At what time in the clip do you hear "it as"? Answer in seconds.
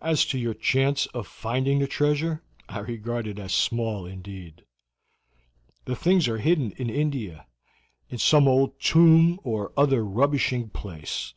3.26-3.52